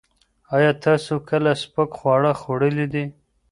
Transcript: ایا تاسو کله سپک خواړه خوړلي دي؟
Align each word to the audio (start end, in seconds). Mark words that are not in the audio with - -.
ایا 0.55 0.71
تاسو 0.85 1.13
کله 1.29 1.51
سپک 1.61 1.89
خواړه 1.97 2.31
خوړلي 2.41 2.87
دي؟ 2.93 3.05